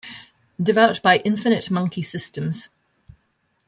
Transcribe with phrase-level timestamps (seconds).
[0.59, 2.69] Developed by Infinite Monkey Systems.